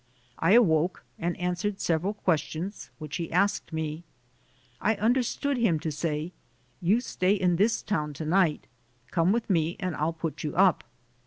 [0.39, 4.03] I awoke and answered several questions which he asked me.
[4.81, 6.31] I understood him to say,
[6.81, 8.65] "You stay in this town to night.
[9.11, 10.83] Come with me and I'll put you up."